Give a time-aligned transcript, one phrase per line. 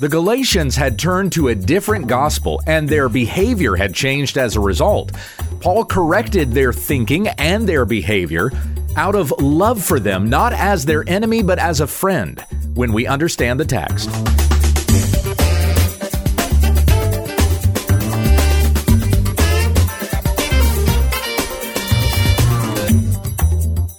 [0.00, 4.60] The Galatians had turned to a different gospel and their behavior had changed as a
[4.60, 5.12] result.
[5.60, 8.50] Paul corrected their thinking and their behavior
[8.96, 12.42] out of love for them, not as their enemy, but as a friend,
[12.72, 14.08] when we understand the text.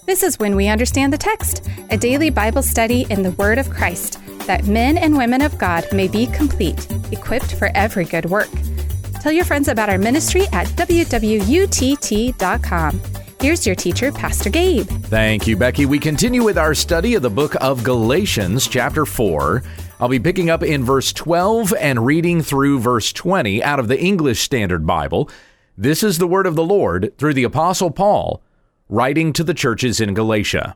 [0.08, 3.70] This is When We Understand the Text, a daily Bible study in the Word of
[3.70, 8.50] Christ, that men and women of God may be complete, equipped for every good work.
[9.22, 11.42] Tell your friends about our ministry at wwutt.com.
[13.40, 14.88] Here's your teacher, Pastor Gabe.
[14.88, 15.86] Thank you, Becky.
[15.86, 19.64] We continue with our study of the book of Galatians, chapter 4.
[20.00, 24.00] I'll be picking up in verse 12 and reading through verse 20 out of the
[24.00, 25.30] English Standard Bible.
[25.78, 28.44] This is the word of the Lord through the Apostle Paul
[28.90, 30.76] writing to the churches in Galatia.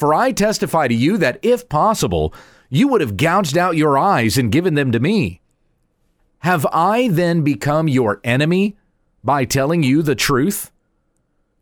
[0.00, 2.32] For I testify to you that if possible,
[2.70, 5.42] you would have gouged out your eyes and given them to me.
[6.38, 8.78] Have I then become your enemy
[9.22, 10.70] by telling you the truth?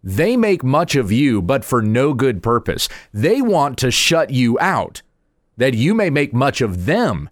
[0.05, 2.89] They make much of you, but for no good purpose.
[3.13, 5.03] They want to shut you out,
[5.57, 7.29] that you may make much of them.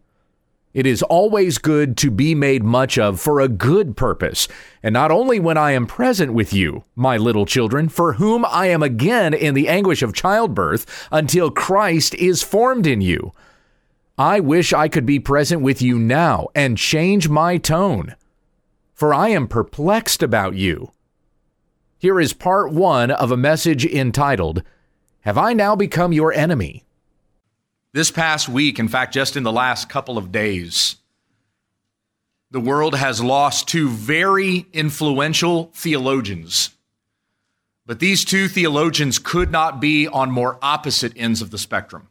[0.76, 4.46] It is always good to be made much of for a good purpose,
[4.82, 8.66] and not only when I am present with you, my little children, for whom I
[8.66, 13.32] am again in the anguish of childbirth until Christ is formed in you.
[14.18, 18.14] I wish I could be present with you now and change my tone,
[18.92, 20.92] for I am perplexed about you.
[21.96, 24.62] Here is part one of a message entitled,
[25.20, 26.85] Have I Now Become Your Enemy?
[27.96, 30.96] This past week, in fact, just in the last couple of days,
[32.50, 36.72] the world has lost two very influential theologians.
[37.86, 42.08] But these two theologians could not be on more opposite ends of the spectrum.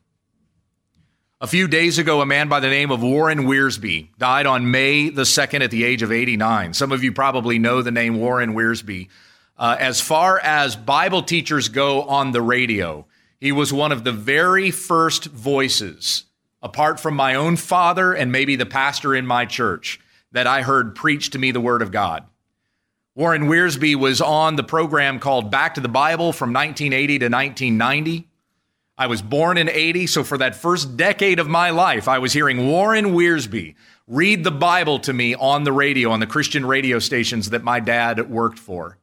[1.39, 5.09] A few days ago, a man by the name of Warren Wiersbe died on May
[5.09, 6.73] the 2nd at the age of 89.
[6.73, 9.07] Some of you probably know the name Warren Wiersbe.
[9.55, 13.05] Uh, as far as Bible teachers go on the radio,
[13.39, 16.25] he was one of the very first voices,
[16.61, 19.99] apart from my own father and maybe the pastor in my church,
[20.31, 22.25] that I heard preach to me the Word of God.
[23.15, 28.27] Warren Wiersbe was on the program called Back to the Bible from 1980 to 1990.
[28.97, 32.33] I was born in 80, so for that first decade of my life, I was
[32.33, 33.75] hearing Warren Wiersbe
[34.07, 37.79] read the Bible to me on the radio, on the Christian radio stations that my
[37.79, 38.97] dad worked for.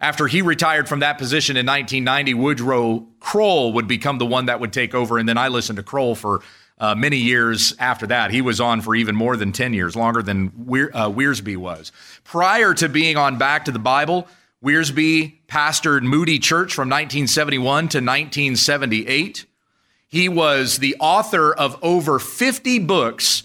[0.00, 4.60] After he retired from that position in 1990, Woodrow Kroll would become the one that
[4.60, 5.18] would take over.
[5.18, 6.40] And then I listened to Kroll for
[6.78, 8.30] uh, many years after that.
[8.30, 11.90] He was on for even more than 10 years, longer than Weir- uh, Wiersbe was.
[12.22, 14.28] Prior to being on Back to the Bible,
[14.64, 19.46] Wiersbe pastored Moody Church from 1971 to 1978.
[20.06, 23.42] He was the author of over 50 books,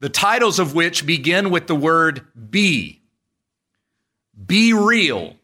[0.00, 3.00] the titles of which begin with the word be.
[4.46, 5.36] Be real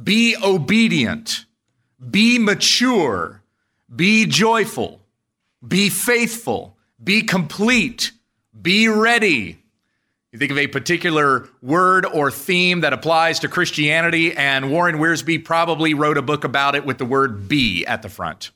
[0.00, 1.44] be obedient,
[2.10, 3.42] be mature,
[3.94, 5.00] be joyful,
[5.66, 8.12] be faithful, be complete,
[8.60, 9.58] be ready.
[10.32, 15.44] You think of a particular word or theme that applies to Christianity, and Warren Wiersbe
[15.44, 18.50] probably wrote a book about it with the word be at the front.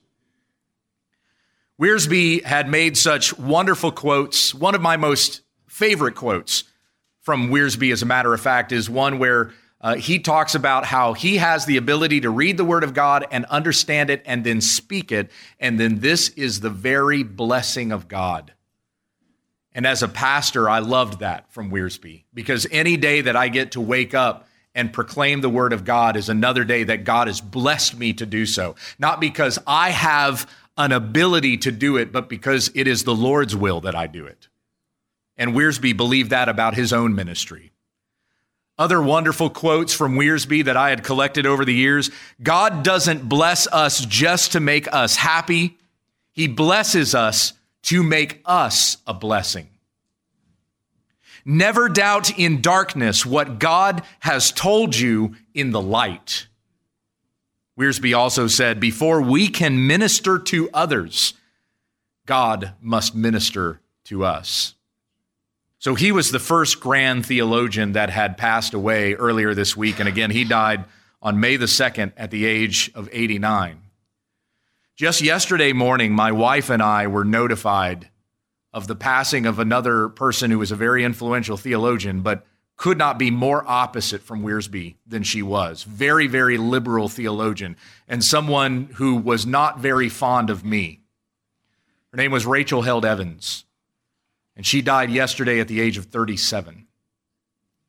[1.79, 4.55] Wiersbe had made such wonderful quotes.
[4.55, 6.65] One of my most favorite quotes
[7.21, 9.53] from Wiersbe, as a matter of fact, is one where
[9.87, 13.25] uh, he talks about how he has the ability to read the Word of God
[13.31, 15.31] and understand it and then speak it.
[15.61, 18.53] And then this is the very blessing of God.
[19.71, 23.71] And as a pastor, I loved that from Wiersbe because any day that I get
[23.73, 27.41] to wake up and proclaim the Word of God is another day that God has
[27.41, 28.75] blessed me to do so.
[28.99, 33.55] Not because I have an ability to do it, but because it is the Lord's
[33.55, 34.49] will that I do it.
[35.37, 37.71] And Wiersbe believed that about his own ministry.
[38.79, 42.11] Other wonderful quotes from Wiersbe that I had collected over the years
[42.43, 45.79] God doesn't bless us just to make us happy,
[46.33, 49.69] He blesses us to make us a blessing.
[51.45, 56.49] Never doubt in darkness what God has told you in the light.
[57.79, 61.35] Wiersbe also said, before we can minister to others,
[62.27, 64.76] God must minister to us.
[65.87, 70.01] So he was the first grand theologian that had passed away earlier this week.
[70.01, 70.85] And again, he died
[71.23, 73.83] on May the 2nd at the age of 89.
[74.97, 78.09] Just yesterday morning, my wife and I were notified
[78.73, 82.45] of the passing of another person who was a very influential theologian, but
[82.77, 85.85] could not be more opposite from Wiersbe than she was.
[85.85, 87.77] Very, very liberal theologian,
[88.09, 91.03] and someone who was not very fond of me.
[92.11, 93.67] Her name was Rachel Held Evans
[94.57, 96.87] and she died yesterday at the age of 37.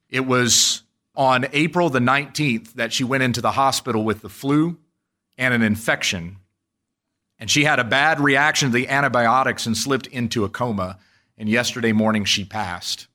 [0.10, 0.84] It was
[1.16, 4.78] on April the 19th that she went into the hospital with the flu
[5.38, 6.38] and an infection.
[7.40, 10.98] And she had a bad reaction to the antibiotics and slipped into a coma.
[11.38, 13.08] And yesterday morning she passed.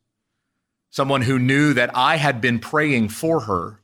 [0.91, 3.81] Someone who knew that I had been praying for her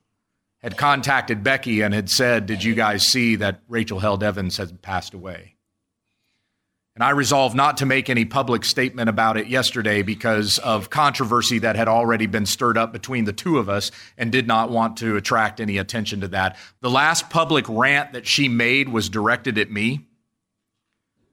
[0.58, 4.72] had contacted Becky and had said, Did you guys see that Rachel Held Evans has
[4.72, 5.54] passed away?
[6.98, 11.60] And I resolved not to make any public statement about it yesterday because of controversy
[11.60, 14.96] that had already been stirred up between the two of us and did not want
[14.96, 16.56] to attract any attention to that.
[16.80, 20.06] The last public rant that she made was directed at me.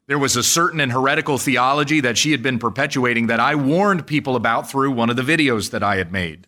[0.06, 4.06] There was a certain and heretical theology that she had been perpetuating that I warned
[4.06, 6.46] people about through one of the videos that I had made.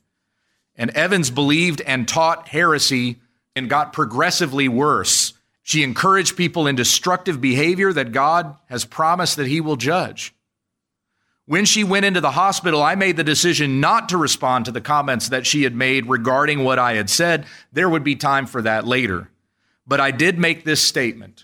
[0.75, 3.19] And Evans believed and taught heresy
[3.55, 5.33] and got progressively worse
[5.67, 10.33] she encouraged people in destructive behavior that God has promised that He will judge.
[11.45, 14.79] When she went into the hospital, I made the decision not to respond to the
[14.79, 17.47] comments that she had made regarding what I had said.
[17.73, 19.29] There would be time for that later.
[19.85, 21.43] But I did make this statement.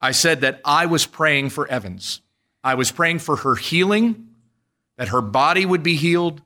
[0.00, 2.22] I said that I was praying for Evans.
[2.64, 4.28] I was praying for her healing,
[4.96, 6.40] that her body would be healed,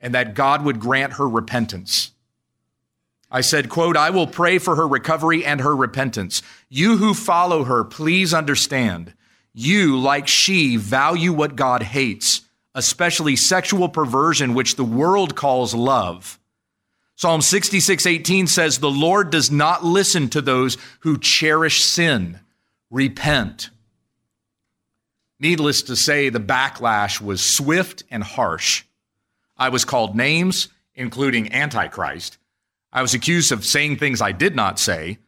[0.00, 2.09] and that God would grant her repentance.
[3.30, 6.42] I said, quote, I will pray for her recovery and her repentance.
[6.68, 9.14] You who follow her, please understand.
[9.52, 12.42] You, like she, value what God hates,
[12.74, 16.38] especially sexual perversion, which the world calls love.
[17.14, 22.40] Psalm 66, 18 says, The Lord does not listen to those who cherish sin.
[22.90, 23.70] Repent.
[25.38, 28.84] Needless to say, the backlash was swift and harsh.
[29.56, 32.38] I was called names, including Antichrist.
[32.92, 35.18] I was accused of saying things I did not say.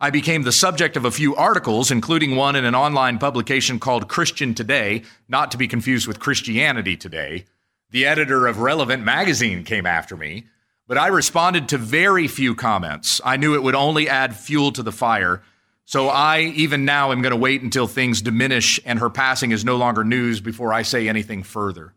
[0.00, 4.08] I became the subject of a few articles, including one in an online publication called
[4.08, 7.44] Christian Today, not to be confused with Christianity Today.
[7.90, 10.46] The editor of Relevant magazine came after me,
[10.88, 13.20] but I responded to very few comments.
[13.24, 15.42] I knew it would only add fuel to the fire.
[15.84, 19.64] So I, even now, am going to wait until things diminish and her passing is
[19.64, 21.94] no longer news before I say anything further.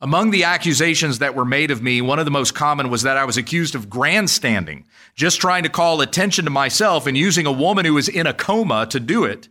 [0.00, 3.16] Among the accusations that were made of me, one of the most common was that
[3.16, 4.84] I was accused of grandstanding,
[5.16, 8.32] just trying to call attention to myself and using a woman who was in a
[8.32, 9.48] coma to do it.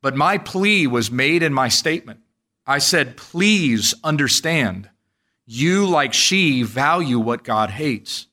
[0.00, 2.20] But my plea was made in my statement.
[2.66, 4.88] I said, please understand,
[5.44, 8.26] you, like she, value what God hates.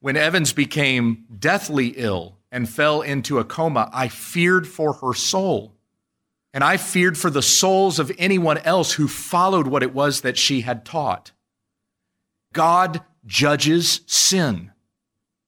[0.00, 5.74] When Evans became deathly ill and fell into a coma, I feared for her soul.
[6.54, 10.36] And I feared for the souls of anyone else who followed what it was that
[10.36, 11.32] she had taught.
[12.52, 14.72] God judges sin.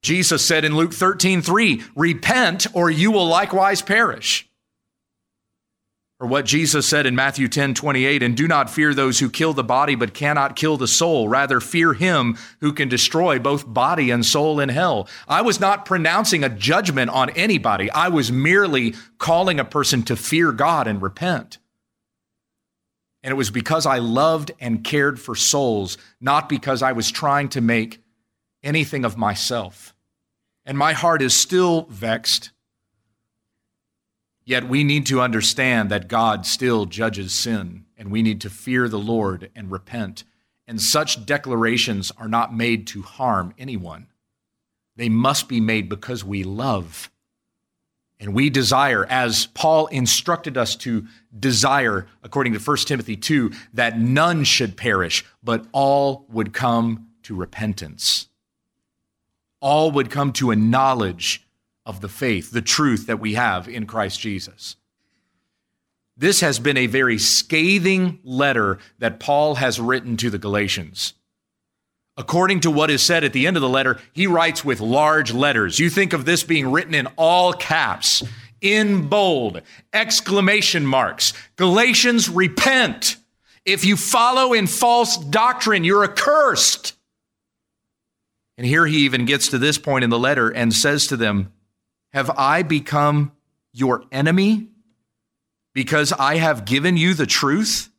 [0.02, 4.48] Jesus said in Luke 13, 3, repent or you will likewise perish.
[6.20, 9.52] Or what Jesus said in Matthew 10 28, and do not fear those who kill
[9.52, 11.28] the body but cannot kill the soul.
[11.28, 15.08] Rather, fear him who can destroy both body and soul in hell.
[15.26, 17.90] I was not pronouncing a judgment on anybody.
[17.90, 21.58] I was merely calling a person to fear God and repent.
[23.24, 27.48] And it was because I loved and cared for souls, not because I was trying
[27.50, 28.00] to make
[28.62, 29.94] anything of myself.
[30.64, 32.50] And my heart is still vexed
[34.44, 38.88] Yet we need to understand that God still judges sin, and we need to fear
[38.88, 40.24] the Lord and repent.
[40.66, 44.08] And such declarations are not made to harm anyone.
[44.96, 47.10] They must be made because we love.
[48.20, 51.06] And we desire, as Paul instructed us to
[51.38, 57.34] desire, according to 1 Timothy 2, that none should perish, but all would come to
[57.34, 58.28] repentance.
[59.60, 61.43] All would come to a knowledge
[61.86, 64.76] of the faith, the truth that we have in Christ Jesus.
[66.16, 71.14] This has been a very scathing letter that Paul has written to the Galatians.
[72.16, 75.32] According to what is said at the end of the letter, he writes with large
[75.32, 75.80] letters.
[75.80, 78.22] You think of this being written in all caps,
[78.60, 79.62] in bold,
[79.92, 81.32] exclamation marks.
[81.56, 83.16] Galatians, repent.
[83.64, 86.96] If you follow in false doctrine, you're accursed.
[88.56, 91.52] And here he even gets to this point in the letter and says to them,
[92.14, 93.32] have I become
[93.72, 94.68] your enemy
[95.74, 97.90] because I have given you the truth?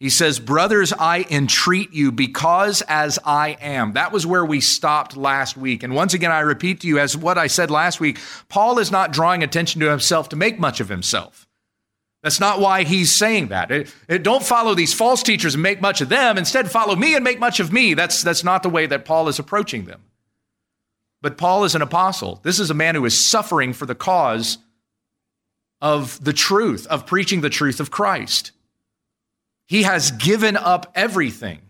[0.00, 3.92] He says, Brothers, I entreat you because as I am.
[3.92, 5.82] That was where we stopped last week.
[5.82, 8.18] And once again, I repeat to you, as what I said last week,
[8.48, 11.46] Paul is not drawing attention to himself to make much of himself.
[12.22, 13.70] That's not why he's saying that.
[13.70, 16.38] It, it, don't follow these false teachers and make much of them.
[16.38, 17.94] Instead, follow me and make much of me.
[17.94, 20.02] That's, that's not the way that Paul is approaching them.
[21.20, 22.40] But Paul is an apostle.
[22.42, 24.58] This is a man who is suffering for the cause
[25.80, 28.52] of the truth, of preaching the truth of Christ.
[29.66, 31.60] He has given up everything.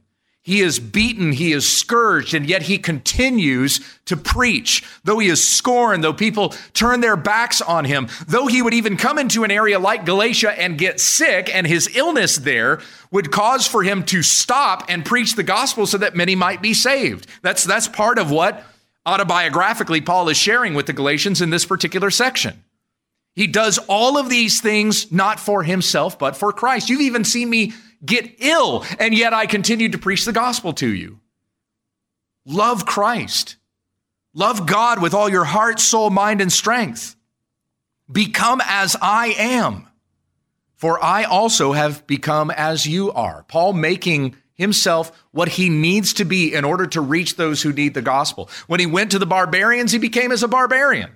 [0.42, 4.82] He is beaten, he is scourged, and yet he continues to preach.
[5.04, 8.96] Though he is scorned, though people turn their backs on him, though he would even
[8.96, 13.66] come into an area like Galatia and get sick, and his illness there would cause
[13.66, 17.26] for him to stop and preach the gospel so that many might be saved.
[17.42, 18.64] That's, that's part of what
[19.08, 22.62] autobiographically Paul is sharing with the Galatians in this particular section.
[23.34, 26.90] He does all of these things not for himself, but for Christ.
[26.90, 27.72] You've even seen me
[28.04, 31.20] get ill, and yet I continue to preach the gospel to you.
[32.44, 33.56] Love Christ.
[34.34, 37.16] Love God with all your heart, soul, mind, and strength.
[38.10, 39.86] Become as I am,
[40.76, 43.44] for I also have become as you are.
[43.48, 47.94] Paul making himself what he needs to be in order to reach those who need
[47.94, 48.50] the gospel.
[48.66, 51.12] When he went to the barbarians, he became as a barbarian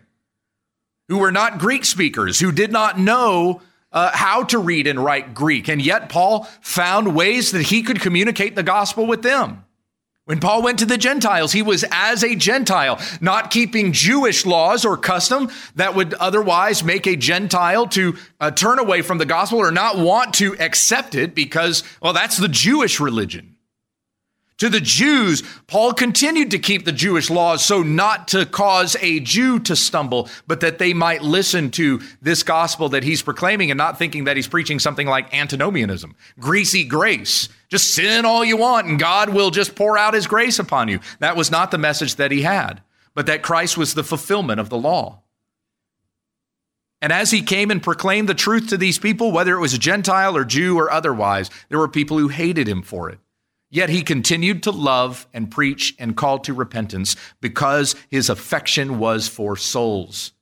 [1.08, 3.60] who were not Greek speakers, who did not know
[3.92, 5.68] uh, how to read and write Greek.
[5.68, 9.64] And yet, Paul found ways that he could communicate the gospel with them.
[10.24, 14.84] When Paul went to the Gentiles, he was as a Gentile, not keeping Jewish laws
[14.84, 19.58] or custom that would otherwise make a Gentile to uh, turn away from the gospel
[19.58, 23.56] or not want to accept it because, well, that's the Jewish religion.
[24.62, 29.18] To the Jews, Paul continued to keep the Jewish laws so not to cause a
[29.18, 33.76] Jew to stumble, but that they might listen to this gospel that he's proclaiming and
[33.76, 37.48] not thinking that he's preaching something like antinomianism, greasy grace.
[37.70, 41.00] Just sin all you want and God will just pour out his grace upon you.
[41.18, 42.82] That was not the message that he had,
[43.16, 45.22] but that Christ was the fulfillment of the law.
[47.00, 49.78] And as he came and proclaimed the truth to these people, whether it was a
[49.78, 53.18] Gentile or Jew or otherwise, there were people who hated him for it.
[53.72, 59.28] Yet he continued to love and preach and call to repentance because his affection was
[59.28, 60.32] for souls.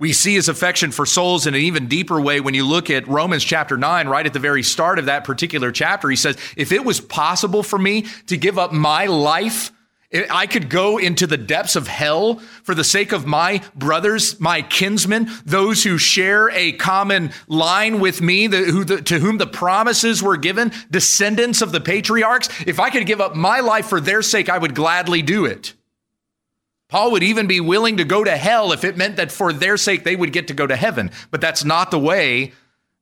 [0.00, 3.06] We see his affection for souls in an even deeper way when you look at
[3.06, 6.10] Romans chapter 9, right at the very start of that particular chapter.
[6.10, 9.70] He says, If it was possible for me to give up my life
[10.30, 14.60] I could go into the depths of hell for the sake of my brothers, my
[14.60, 19.46] kinsmen, those who share a common line with me, the, who, the, to whom the
[19.46, 22.48] promises were given, descendants of the patriarchs.
[22.66, 25.72] If I could give up my life for their sake, I would gladly do it.
[26.88, 29.78] Paul would even be willing to go to hell if it meant that for their
[29.78, 31.10] sake they would get to go to heaven.
[31.30, 32.52] But that's not the way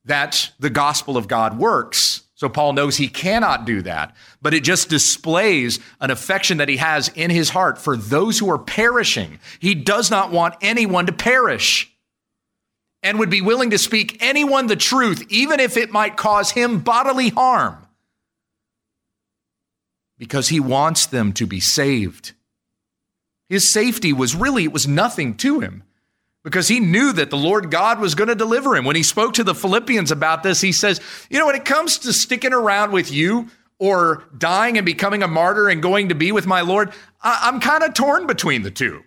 [0.05, 2.23] that the gospel of God works.
[2.41, 6.79] So Paul knows he cannot do that, but it just displays an affection that he
[6.79, 9.41] has in his heart for those who are perishing.
[9.59, 11.95] He does not want anyone to perish
[13.03, 16.79] and would be willing to speak anyone the truth, even if it might cause him
[16.79, 17.77] bodily harm,
[20.17, 22.33] because he wants them to be saved.
[23.51, 25.83] His safety was really, it was nothing to him
[26.43, 28.85] because he knew that the Lord God was going to deliver him.
[28.85, 31.99] When he spoke to the Philippians about this, he says, You know, when it comes
[31.99, 36.33] to sticking around with you or dying and becoming a martyr and going to be
[36.33, 36.93] with my Lord,
[37.23, 39.03] I- am kind of torn between the two.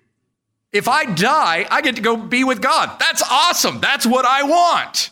[0.71, 2.99] If I die, I get to go be with God.
[2.99, 3.79] That's awesome.
[3.79, 5.11] That's what I want.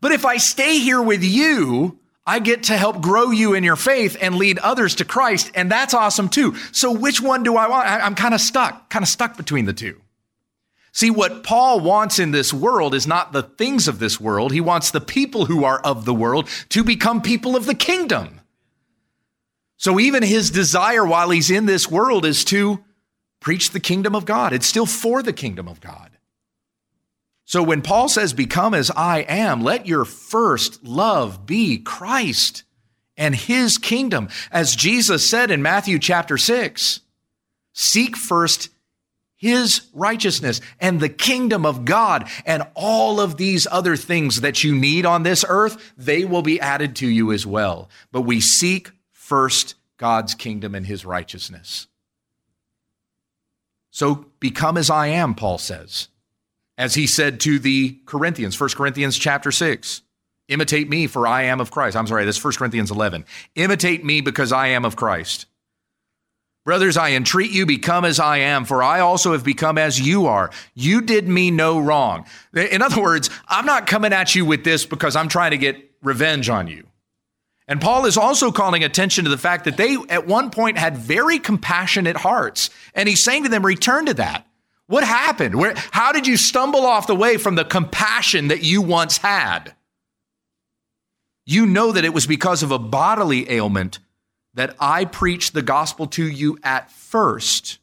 [0.00, 3.76] But if I stay here with you, I get to help grow you in your
[3.76, 6.54] faith and lead others to Christ, and that's awesome too.
[6.72, 7.86] So which one do I want?
[7.86, 10.00] I- I'm kind of stuck, kind of stuck between the two.
[10.96, 14.50] See, what Paul wants in this world is not the things of this world.
[14.50, 18.40] He wants the people who are of the world to become people of the kingdom.
[19.76, 22.82] So even his desire while he's in this world is to
[23.40, 24.54] preach the kingdom of God.
[24.54, 26.12] It's still for the kingdom of God.
[27.44, 32.64] So when Paul says, Become as I am, let your first love be Christ
[33.18, 34.30] and his kingdom.
[34.50, 37.00] As Jesus said in Matthew chapter 6,
[37.74, 38.70] seek first
[39.36, 44.74] his righteousness and the kingdom of God and all of these other things that you
[44.74, 47.90] need on this earth, they will be added to you as well.
[48.12, 51.86] But we seek first God's kingdom and his righteousness.
[53.90, 56.08] So become as I am, Paul says,
[56.78, 60.02] as he said to the Corinthians, 1 Corinthians chapter 6.
[60.48, 61.96] Imitate me, for I am of Christ.
[61.96, 63.24] I'm sorry, that's 1 Corinthians 11.
[63.56, 65.46] Imitate me because I am of Christ.
[66.66, 70.26] Brothers, I entreat you, become as I am, for I also have become as you
[70.26, 70.50] are.
[70.74, 72.26] You did me no wrong.
[72.52, 75.92] In other words, I'm not coming at you with this because I'm trying to get
[76.02, 76.84] revenge on you.
[77.68, 80.96] And Paul is also calling attention to the fact that they at one point had
[80.96, 82.70] very compassionate hearts.
[82.94, 84.44] And he's saying to them, return to that.
[84.88, 85.54] What happened?
[85.54, 89.76] Where, how did you stumble off the way from the compassion that you once had?
[91.44, 94.00] You know that it was because of a bodily ailment
[94.56, 97.78] that I preached the gospel to you at first.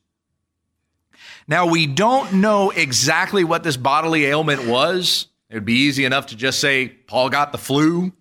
[1.48, 5.28] Now, we don't know exactly what this bodily ailment was.
[5.50, 8.12] It would be easy enough to just say Paul got the flu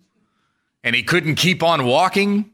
[0.83, 2.51] and he couldn't keep on walking.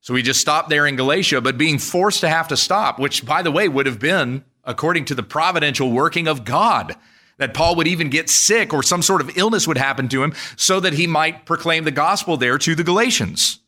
[0.00, 3.26] So he just stopped there in Galatia, but being forced to have to stop, which,
[3.26, 6.94] by the way, would have been according to the providential working of God,
[7.38, 10.34] that Paul would even get sick or some sort of illness would happen to him
[10.56, 13.58] so that he might proclaim the gospel there to the Galatians.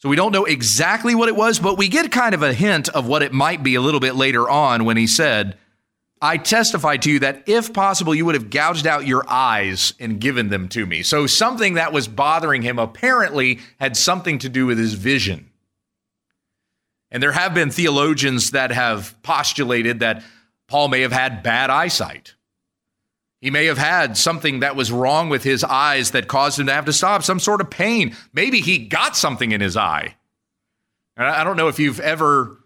[0.00, 2.88] So we don't know exactly what it was, but we get kind of a hint
[2.88, 5.58] of what it might be a little bit later on when he said,
[6.22, 10.20] I testify to you that if possible, you would have gouged out your eyes and
[10.20, 11.02] given them to me.
[11.02, 15.50] So something that was bothering him apparently had something to do with his vision.
[17.10, 20.22] And there have been theologians that have postulated that
[20.66, 22.34] Paul may have had bad eyesight.
[23.40, 26.72] He may have had something that was wrong with his eyes that caused him to
[26.74, 28.14] have to stop, some sort of pain.
[28.34, 30.16] Maybe he got something in his eye.
[31.16, 32.58] And I don't know if you've ever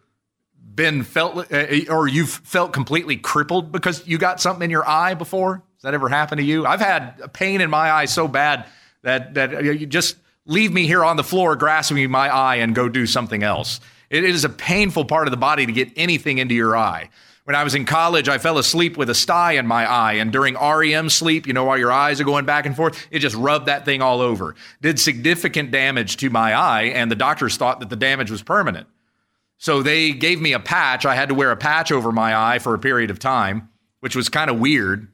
[0.74, 5.14] been felt uh, or you've felt completely crippled because you got something in your eye
[5.14, 5.62] before.
[5.76, 6.66] Has that ever happened to you?
[6.66, 8.66] I've had pain in my eye so bad
[9.02, 10.16] that that you just
[10.46, 13.80] leave me here on the floor grasping my eye and go do something else.
[14.10, 17.10] It is a painful part of the body to get anything into your eye.
[17.44, 20.32] When I was in college, I fell asleep with a sty in my eye, and
[20.32, 23.36] during REM sleep, you know, while your eyes are going back and forth, it just
[23.36, 24.54] rubbed that thing all over.
[24.80, 28.86] Did significant damage to my eye, and the doctors thought that the damage was permanent.
[29.58, 31.04] So they gave me a patch.
[31.04, 33.68] I had to wear a patch over my eye for a period of time,
[34.00, 35.08] which was kind of weird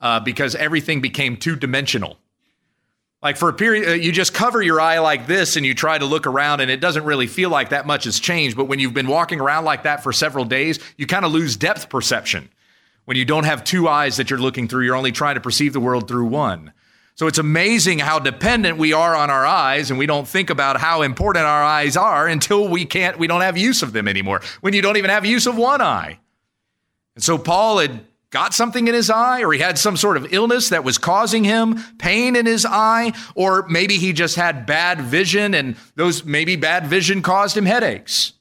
[0.00, 2.16] uh, because everything became two dimensional.
[3.22, 5.96] Like for a period, uh, you just cover your eye like this and you try
[5.96, 8.56] to look around, and it doesn't really feel like that much has changed.
[8.56, 11.56] But when you've been walking around like that for several days, you kind of lose
[11.56, 12.48] depth perception.
[13.04, 15.72] When you don't have two eyes that you're looking through, you're only trying to perceive
[15.72, 16.72] the world through one.
[17.14, 20.80] So it's amazing how dependent we are on our eyes, and we don't think about
[20.80, 24.40] how important our eyes are until we can't, we don't have use of them anymore.
[24.62, 26.18] When you don't even have use of one eye.
[27.14, 30.32] And so Paul had got something in his eye, or he had some sort of
[30.32, 35.00] illness that was causing him pain in his eye, or maybe he just had bad
[35.02, 38.32] vision and those maybe bad vision caused him headaches.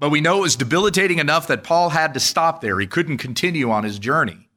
[0.00, 2.80] But we know it was debilitating enough that Paul had to stop there.
[2.80, 4.48] He couldn't continue on his journey.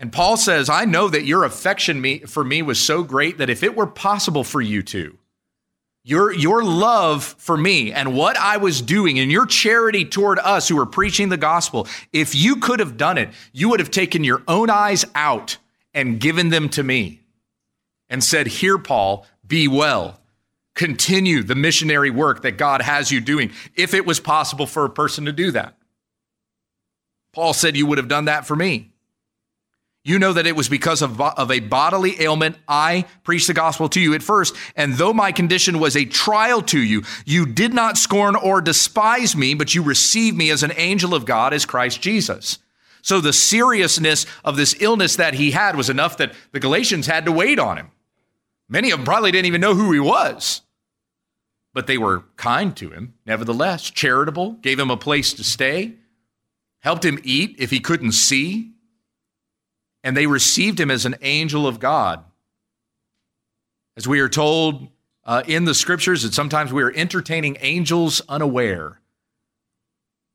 [0.00, 3.62] And Paul says, I know that your affection for me was so great that if
[3.62, 5.18] it were possible for you to,
[6.08, 10.66] your, your love for me and what I was doing and your charity toward us
[10.66, 14.24] who were preaching the gospel, if you could have done it, you would have taken
[14.24, 15.58] your own eyes out
[15.92, 17.20] and given them to me
[18.08, 20.18] and said, Here, Paul, be well.
[20.74, 24.90] Continue the missionary work that God has you doing, if it was possible for a
[24.90, 25.76] person to do that.
[27.34, 28.92] Paul said, You would have done that for me.
[30.08, 33.90] You know that it was because of, of a bodily ailment I preached the gospel
[33.90, 34.56] to you at first.
[34.74, 39.36] And though my condition was a trial to you, you did not scorn or despise
[39.36, 42.58] me, but you received me as an angel of God, as Christ Jesus.
[43.02, 47.26] So the seriousness of this illness that he had was enough that the Galatians had
[47.26, 47.90] to wait on him.
[48.66, 50.62] Many of them probably didn't even know who he was.
[51.74, 55.96] But they were kind to him, nevertheless, charitable, gave him a place to stay,
[56.78, 58.72] helped him eat if he couldn't see,
[60.08, 62.24] and they received him as an angel of God.
[63.94, 64.88] As we are told
[65.26, 69.02] uh, in the scriptures, that sometimes we are entertaining angels unaware.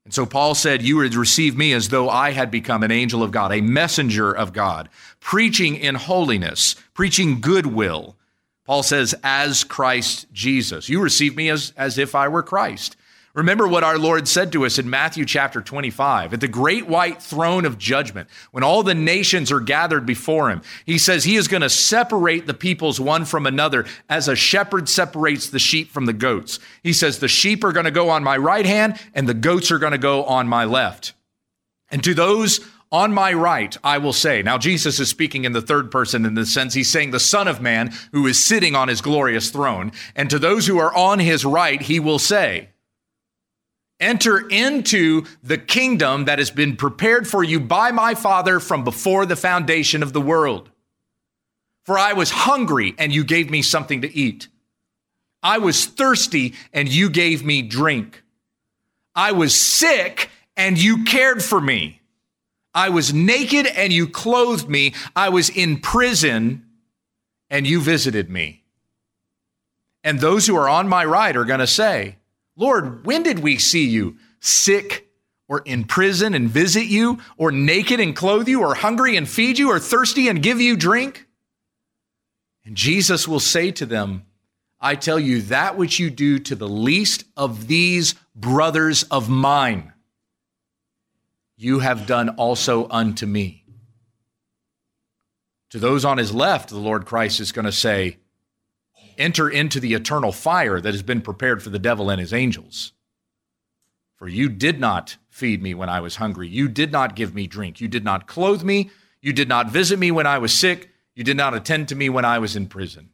[0.05, 3.23] And so Paul said, You would receive me as though I had become an angel
[3.23, 8.15] of God, a messenger of God, preaching in holiness, preaching goodwill.
[8.65, 10.88] Paul says, as Christ Jesus.
[10.88, 12.95] You receive me as, as if I were Christ.
[13.36, 17.19] Remember what our Lord said to us in Matthew chapter 25 at the great white
[17.19, 20.62] throne of judgment, when all the nations are gathered before him.
[20.86, 24.88] He says he is going to separate the peoples one from another as a shepherd
[24.88, 26.60] separates the sheep from the goats.
[26.84, 29.72] He says the sheep are going to go on my right hand and the goats
[29.72, 31.13] are going to go on my left.
[31.89, 32.60] And to those
[32.91, 34.43] on my right, I will say.
[34.43, 37.48] Now, Jesus is speaking in the third person in the sense he's saying the Son
[37.48, 39.91] of Man who is sitting on his glorious throne.
[40.15, 42.69] And to those who are on his right, he will say,
[44.04, 49.26] Enter into the kingdom that has been prepared for you by my Father from before
[49.26, 50.70] the foundation of the world.
[51.86, 54.50] For I was hungry and you gave me something to eat.
[55.42, 58.24] I was thirsty and you gave me drink.
[59.16, 62.02] I was sick and you cared for me.
[62.74, 64.96] I was naked and you clothed me.
[65.16, 66.66] I was in prison
[67.50, 68.63] and you visited me.
[70.04, 72.18] And those who are on my right are going to say,
[72.56, 75.10] Lord, when did we see you sick
[75.48, 79.60] or in prison and visit you, or naked and clothe you, or hungry and feed
[79.60, 81.28] you, or thirsty and give you drink?
[82.66, 84.24] And Jesus will say to them,
[84.80, 89.94] I tell you, that which you do to the least of these brothers of mine,
[91.58, 93.63] you have done also unto me.
[95.72, 98.18] To those on his left, the Lord Christ is going to say,
[99.17, 102.93] Enter into the eternal fire that has been prepared for the devil and his angels.
[104.15, 106.47] For you did not feed me when I was hungry.
[106.47, 107.82] You did not give me drink.
[107.82, 108.89] You did not clothe me.
[109.21, 110.89] You did not visit me when I was sick.
[111.15, 113.10] You did not attend to me when I was in prison.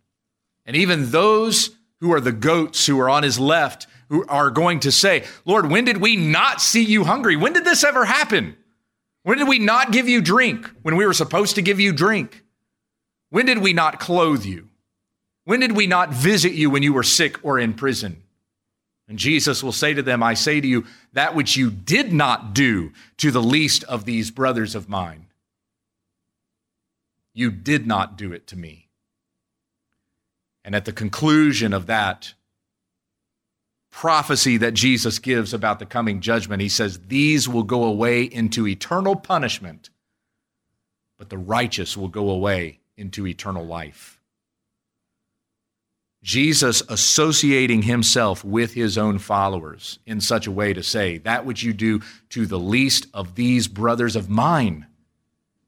[0.66, 4.80] And even those who are the goats who are on his left who are going
[4.82, 7.36] to say, Lord, when did we not see you hungry?
[7.36, 8.56] When did this ever happen?
[9.24, 12.44] When did we not give you drink when we were supposed to give you drink?
[13.30, 14.69] When did we not clothe you?
[15.50, 18.22] When did we not visit you when you were sick or in prison?
[19.08, 22.54] And Jesus will say to them, I say to you, that which you did not
[22.54, 25.26] do to the least of these brothers of mine,
[27.34, 28.90] you did not do it to me.
[30.64, 32.36] And at the conclusion of that
[33.90, 38.68] prophecy that Jesus gives about the coming judgment, he says, These will go away into
[38.68, 39.90] eternal punishment,
[41.18, 44.19] but the righteous will go away into eternal life.
[46.22, 51.64] Jesus associating himself with his own followers in such a way to say, That which
[51.64, 54.88] you do to the least of these brothers of mine,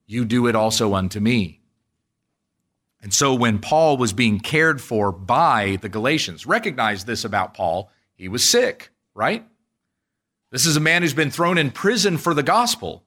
[0.06, 1.62] you do it also unto me.
[3.02, 7.90] And so when Paul was being cared for by the Galatians, recognize this about Paul,
[8.14, 9.46] he was sick, right?
[10.52, 13.04] This is a man who's been thrown in prison for the gospel.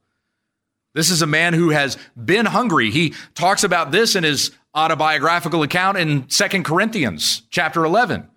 [0.93, 2.89] This is a man who has been hungry.
[2.89, 8.27] He talks about this in his autobiographical account in Second Corinthians chapter 11.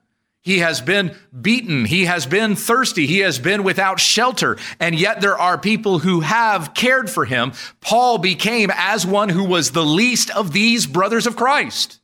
[0.43, 1.85] He has been beaten.
[1.85, 3.07] He has been thirsty.
[3.07, 4.57] He has been without shelter.
[4.81, 7.53] And yet there are people who have cared for him.
[7.81, 12.01] Paul became as one who was the least of these brothers of Christ.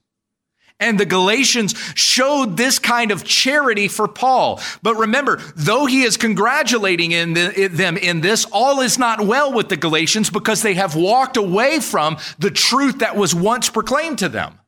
[0.81, 4.61] And the Galatians showed this kind of charity for Paul.
[4.83, 9.53] But remember, though he is congratulating in the, them in this, all is not well
[9.53, 14.19] with the Galatians because they have walked away from the truth that was once proclaimed
[14.19, 14.59] to them.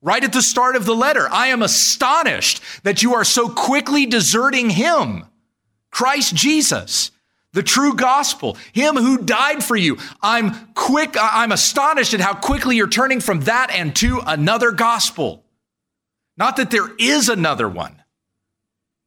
[0.00, 4.06] Right at the start of the letter, I am astonished that you are so quickly
[4.06, 5.24] deserting him,
[5.90, 7.10] Christ Jesus
[7.54, 9.96] the true gospel, him who died for you.
[10.20, 15.44] I'm quick, I'm astonished at how quickly you're turning from that and to another gospel.
[16.36, 18.02] Not that there is another one,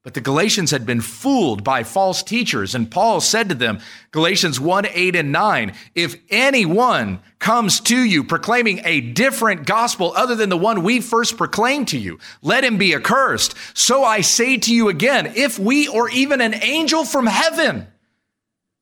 [0.01, 2.73] but the Galatians had been fooled by false teachers.
[2.73, 3.79] And Paul said to them,
[4.11, 10.35] Galatians 1 8 and 9, if anyone comes to you proclaiming a different gospel other
[10.35, 13.55] than the one we first proclaimed to you, let him be accursed.
[13.73, 17.87] So I say to you again, if we or even an angel from heaven,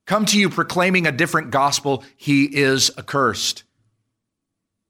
[0.06, 3.64] come to you proclaiming a different gospel, he is accursed.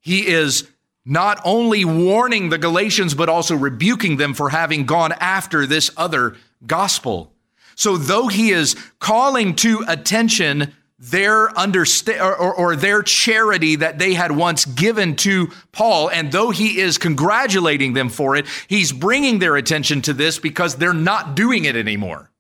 [0.02, 0.68] He is
[1.06, 6.36] not only warning the Galatians, but also rebuking them for having gone after this other
[6.66, 7.32] gospel.
[7.76, 14.00] So though he is calling to attention their understa- or, or, or, their charity that
[14.00, 18.94] they had once given to Paul, and though he is congratulating them for it, he's
[18.94, 22.32] bringing their attention to this because they're not doing it anymore.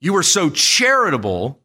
[0.00, 1.60] You were so charitable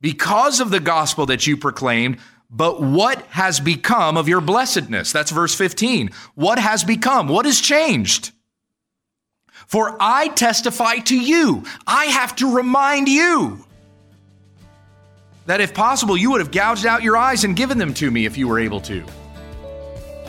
[0.00, 2.18] because of the gospel that you proclaimed,
[2.50, 5.12] but what has become of your blessedness?
[5.12, 6.10] That's verse 15.
[6.34, 7.28] What has become?
[7.28, 8.32] What has changed?
[9.66, 13.64] For I testify to you, I have to remind you
[15.46, 18.26] that if possible, you would have gouged out your eyes and given them to me
[18.26, 19.04] if you were able to.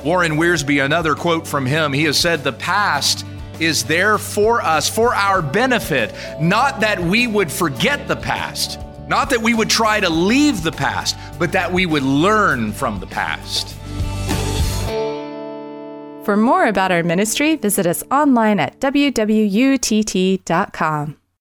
[0.04, 3.26] Warren Wiersbe, another quote from him, he has said, The past
[3.60, 9.30] is there for us, for our benefit, not that we would forget the past not
[9.30, 13.08] that we would try to leave the past, but that we would learn from the
[13.08, 13.76] past.
[16.26, 19.68] For more about our ministry, visit us online at wwutt.com.